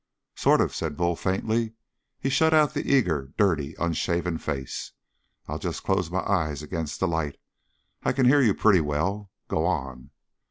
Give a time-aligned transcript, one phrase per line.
[0.33, 1.73] "Sort of," said Bull faintly.
[2.19, 4.93] He shut out the eager, dirty, unshaven face.
[5.47, 7.37] "I'll just close my eyes against the light.
[8.01, 9.29] I can hear you pretty well.
[9.47, 10.09] Go on."